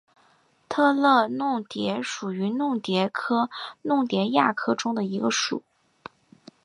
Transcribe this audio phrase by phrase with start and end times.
[0.67, 3.51] 特乐弄蝶属是弄蝶科
[3.83, 5.61] 弄蝶亚科中的一个属。